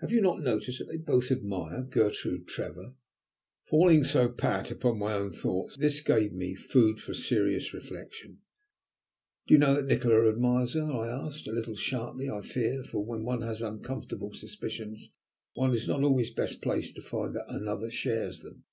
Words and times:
"Have 0.00 0.10
you 0.10 0.20
not 0.20 0.40
noticed 0.40 0.80
that 0.80 0.86
they 0.86 0.96
both 0.96 1.30
admire 1.30 1.84
Gertrude 1.84 2.48
Trevor?" 2.48 2.94
Falling 3.68 4.02
so 4.02 4.28
pat 4.28 4.72
upon 4.72 4.98
my 4.98 5.12
own 5.12 5.30
thoughts, 5.30 5.76
this 5.76 6.00
gave 6.02 6.32
me 6.32 6.56
food 6.56 6.98
for 6.98 7.14
serious 7.14 7.72
reflection. 7.72 8.38
"How 8.40 8.40
do 9.46 9.54
you 9.54 9.58
know 9.60 9.74
that 9.76 9.84
Nikola 9.86 10.28
admires 10.28 10.74
her?" 10.74 10.82
I 10.90 11.06
asked, 11.06 11.46
a 11.46 11.52
little 11.52 11.76
sharply, 11.76 12.28
I 12.28 12.40
fear, 12.42 12.82
for 12.82 13.04
when 13.04 13.22
one 13.22 13.42
has 13.42 13.62
uncomfortable 13.62 14.34
suspicions 14.34 15.12
one 15.54 15.72
is 15.72 15.86
not 15.86 16.02
always 16.02 16.32
best 16.34 16.60
pleased 16.60 16.96
to 16.96 17.02
find 17.02 17.36
that 17.36 17.46
another 17.48 17.88
shares 17.92 18.40
them. 18.42 18.64